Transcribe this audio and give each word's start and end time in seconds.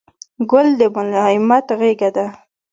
ګل 0.51 0.67
د 0.79 0.81
ملایمت 0.95 1.67
غېږه 1.79 2.09
ده. 2.15 2.25